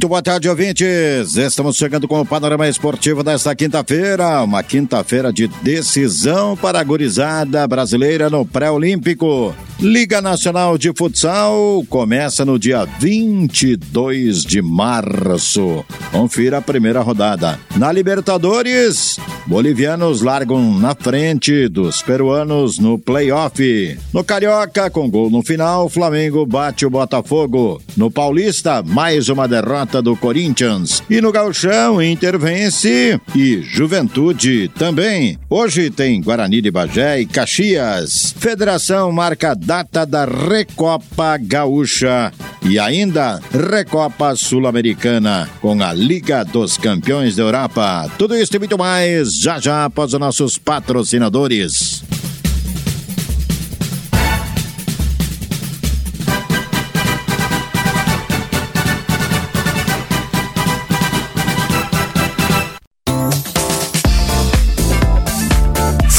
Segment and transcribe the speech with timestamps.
[0.00, 1.36] Muito boa tarde, ouvintes.
[1.36, 4.42] Estamos chegando com o panorama esportivo desta quinta-feira.
[4.42, 9.54] Uma quinta-feira de decisão para a gurizada brasileira no pré-olímpico.
[9.82, 15.82] Liga Nacional de Futsal começa no dia 22 de março.
[16.12, 17.58] Confira a primeira rodada.
[17.76, 23.98] Na Libertadores, bolivianos largam na frente dos peruanos no playoff.
[24.12, 27.80] No Carioca, com gol no final, Flamengo bate o Botafogo.
[27.96, 31.02] No Paulista, mais uma derrota do Corinthians.
[31.08, 35.38] E no Gauchão, Inter vence e Juventude também.
[35.48, 38.34] Hoje tem Guarani de Bagé e Caxias.
[38.36, 47.36] Federação marca data da Recopa Gaúcha e ainda Recopa Sul-Americana com a Liga dos Campeões
[47.36, 48.10] da Europa.
[48.18, 52.02] Tudo isso e muito mais já já após os nossos patrocinadores.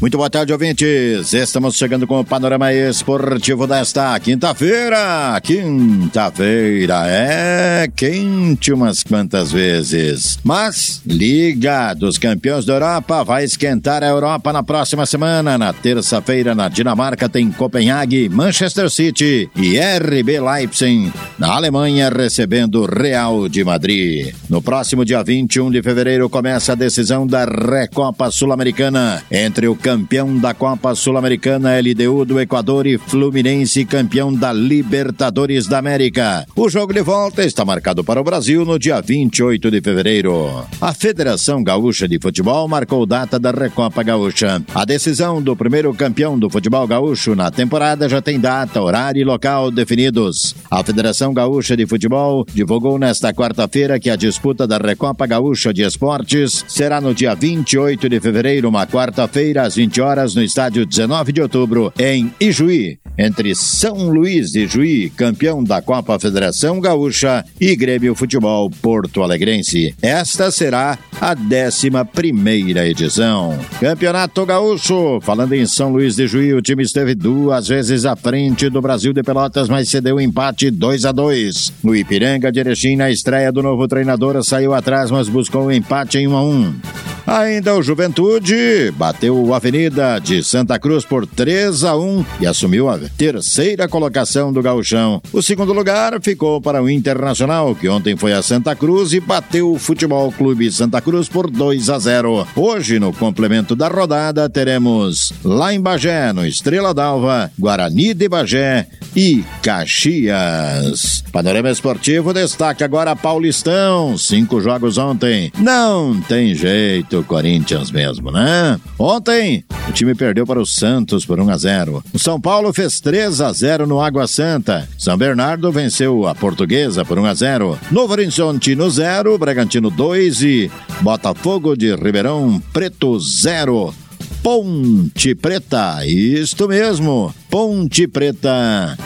[0.00, 1.32] Muito boa tarde, ouvintes.
[1.32, 5.40] Estamos chegando com o panorama esportivo desta quinta-feira.
[5.42, 10.38] Quinta-feira é quente umas quantas vezes.
[10.44, 15.58] Mas Liga dos Campeões da Europa vai esquentar a Europa na próxima semana.
[15.58, 21.12] Na terça-feira, na Dinamarca, tem Copenhague, Manchester City e RB Leipzig.
[21.36, 24.32] Na Alemanha, recebendo Real de Madrid.
[24.48, 30.36] No próximo dia 21 de fevereiro, começa a decisão da Recopa Sul-Americana entre o campeão
[30.36, 36.44] da Copa Sul-Americana LDU do Equador e Fluminense, campeão da Libertadores da América.
[36.54, 40.62] O jogo de volta está marcado para o Brasil no dia 28 de fevereiro.
[40.78, 44.62] A Federação Gaúcha de Futebol marcou data da Recopa Gaúcha.
[44.74, 49.24] A decisão do primeiro campeão do futebol gaúcho na temporada já tem data, horário e
[49.24, 50.54] local definidos.
[50.70, 55.80] A Federação Gaúcha de Futebol divulgou nesta quarta-feira que a disputa da Recopa Gaúcha de
[55.80, 61.30] Esportes será no dia 28 de fevereiro, uma quarta-feira, às 20 horas no estádio 19
[61.30, 67.76] de outubro, em Ijuí, entre São Luís de Juí, campeão da Copa Federação Gaúcha, e
[67.76, 69.94] Grêmio Futebol Porto Alegrense.
[70.02, 73.56] Esta será a 11 primeira edição.
[73.80, 78.68] Campeonato Gaúcho, falando em São Luís de Juí, o time esteve duas vezes à frente
[78.68, 82.96] do Brasil de Pelotas, mas cedeu um empate 2 a 2 No Ipiranga de Erechim,
[82.96, 86.42] na estreia do novo treinador, saiu atrás, mas buscou o um empate em 1 a
[86.42, 92.46] 1 Ainda o Juventude bateu o Avenida de Santa Cruz por 3 a 1 e
[92.46, 95.20] assumiu a terceira colocação do gauchão.
[95.30, 99.70] O segundo lugar ficou para o Internacional, que ontem foi a Santa Cruz e bateu
[99.70, 102.48] o Futebol Clube Santa Cruz por 2 a 0.
[102.56, 108.86] Hoje, no complemento da rodada, teremos lá em Bagé, no Estrela d'Alva, Guarani de Bagé
[109.14, 111.22] e Caxias.
[111.30, 114.16] Panorama Esportivo destaca agora Paulistão.
[114.16, 115.52] Cinco jogos ontem.
[115.58, 118.78] Não tem jeito, Corinthians mesmo, né?
[118.98, 122.04] Ontem, o time perdeu para o Santos por 1 a 0.
[122.12, 124.88] O São Paulo fez 3 a 0 no Água Santa.
[124.98, 127.78] São Bernardo venceu a Portuguesa por 1 a 0.
[127.90, 130.70] Novo Horizonte no 0, Bragantino 2 e
[131.00, 133.94] Botafogo de Ribeirão Preto 0.
[134.42, 138.96] Ponte Preta, isto mesmo, Ponte Preta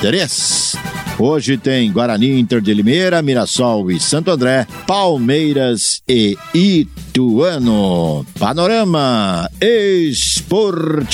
[0.00, 0.95] 3.
[1.18, 8.26] Hoje tem Guarani Inter de Limeira, Mirassol e Santo André, Palmeiras e Ituano.
[8.38, 11.06] Panorama Esportivo.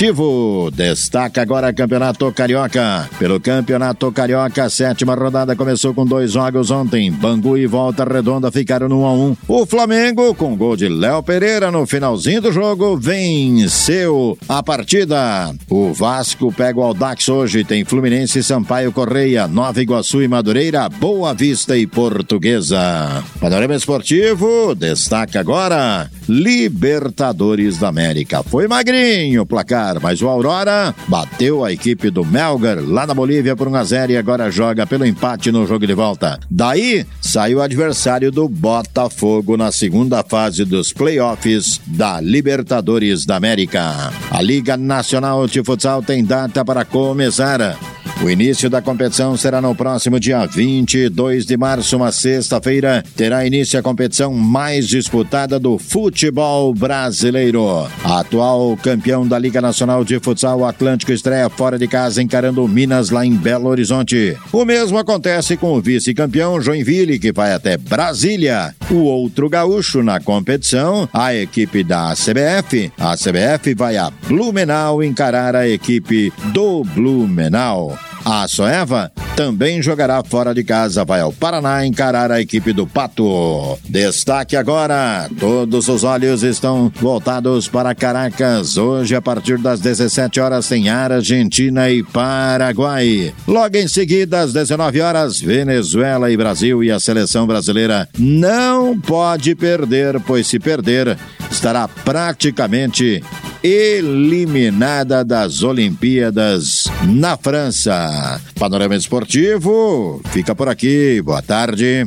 [0.73, 3.09] Destaca agora Campeonato Carioca.
[3.17, 7.09] Pelo Campeonato Carioca, sétima rodada começou com dois jogos ontem.
[7.13, 9.37] Bangu e Volta Redonda ficaram no 1 a 1.
[9.47, 15.55] O Flamengo, com gol de Léo Pereira no finalzinho do jogo, venceu a partida.
[15.71, 17.63] O Vasco pega o Aldax hoje.
[17.63, 23.23] Tem Fluminense, Sampaio Correia, Nova Iguaçu e Madureira, Boa Vista e Portuguesa.
[23.39, 28.43] Panorama Esportivo destaca agora Libertadores da América.
[28.43, 33.55] Foi magrinho o placar, mas o Aurora bateu a equipe do Melgar lá na Bolívia
[33.55, 36.41] por 1 a 0 e agora joga pelo empate no jogo de volta.
[36.51, 44.11] Daí saiu o adversário do Botafogo na segunda fase dos playoffs da Libertadores da América.
[44.31, 47.79] A Liga Nacional de Futsal tem data para começar.
[48.21, 53.03] O início da competição será no próximo dia 22 de março, uma sexta-feira.
[53.17, 57.89] Terá início a competição mais disputada do futebol brasileiro.
[58.05, 63.11] atual campeão da Liga Nacional de Futsal, o Atlântico estreia fora de casa encarando Minas
[63.11, 64.37] lá em Belo Horizonte.
[64.53, 68.73] O mesmo acontece com o vice-campeão Joinville, que vai até Brasília.
[68.89, 72.93] O outro gaúcho na competição, a equipe da CBF.
[72.97, 77.99] A CBF vai a Blumenau encarar a equipe do Blumenau.
[78.25, 83.79] A Soeva também jogará fora de casa, vai ao Paraná encarar a equipe do Pato.
[83.89, 88.77] Destaque agora: todos os olhos estão voltados para Caracas.
[88.77, 93.35] Hoje, a partir das 17 horas, tem Argentina e Paraguai.
[93.49, 96.85] Logo em seguida, às 19 horas, Venezuela e Brasil.
[96.85, 101.19] E a seleção brasileira não pode perder, pois se perder,
[101.51, 103.23] estará praticamente
[103.63, 108.41] eliminada das Olimpíadas na França.
[108.59, 111.23] Panorama Esportivo fica por aqui.
[111.23, 112.07] Boa tarde.